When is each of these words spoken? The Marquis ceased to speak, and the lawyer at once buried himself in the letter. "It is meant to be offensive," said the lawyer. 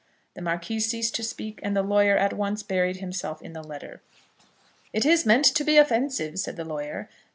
The 0.33 0.41
Marquis 0.41 0.79
ceased 0.79 1.13
to 1.17 1.23
speak, 1.23 1.59
and 1.61 1.75
the 1.77 1.83
lawyer 1.83 2.17
at 2.17 2.33
once 2.33 2.63
buried 2.63 2.97
himself 2.97 3.39
in 3.39 3.53
the 3.53 3.61
letter. 3.61 4.01
"It 4.93 5.05
is 5.05 5.27
meant 5.27 5.45
to 5.53 5.63
be 5.63 5.77
offensive," 5.77 6.39
said 6.39 6.55
the 6.55 6.65
lawyer. 6.65 7.07